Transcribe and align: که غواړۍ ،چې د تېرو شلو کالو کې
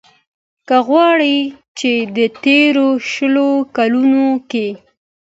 که 0.67 0.75
غواړۍ 0.87 1.37
،چې 1.77 1.91
د 2.17 2.19
تېرو 2.43 2.87
شلو 3.11 3.49
کالو 3.75 4.27
کې 4.51 4.67